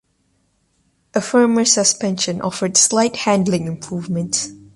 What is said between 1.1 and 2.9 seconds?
A firmer suspension offered